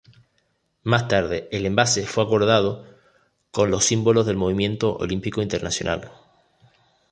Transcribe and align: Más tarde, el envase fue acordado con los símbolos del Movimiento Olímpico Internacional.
Más 0.81 1.07
tarde, 1.07 1.47
el 1.51 1.63
envase 1.67 2.07
fue 2.07 2.23
acordado 2.23 2.87
con 3.51 3.69
los 3.69 3.85
símbolos 3.85 4.25
del 4.25 4.35
Movimiento 4.35 4.95
Olímpico 4.97 5.43
Internacional. 5.43 6.11